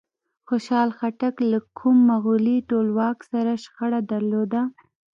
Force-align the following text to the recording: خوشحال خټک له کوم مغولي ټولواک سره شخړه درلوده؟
خوشحال 0.47 0.89
خټک 0.97 1.35
له 1.51 1.59
کوم 1.77 1.97
مغولي 2.09 2.57
ټولواک 2.69 3.17
سره 3.31 3.51
شخړه 3.63 3.99
درلوده؟ 4.11 4.61